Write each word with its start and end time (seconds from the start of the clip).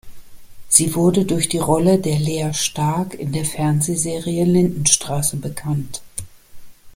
Sie 0.67 0.95
wurde 0.95 1.25
durch 1.25 1.47
die 1.47 1.59
Rolle 1.59 1.99
der 1.99 2.17
"Lea 2.17 2.55
Starck" 2.55 3.13
in 3.13 3.33
der 3.33 3.45
Fernsehserie 3.45 4.45
"Lindenstraße" 4.45 5.37
bekannt. 5.37 6.01